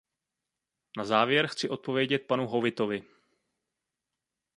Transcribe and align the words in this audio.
Na 0.97 1.03
závěr 1.05 1.47
chci 1.47 1.69
odpovědět 1.69 2.27
panu 2.27 2.47
Howittovi. 2.47 3.03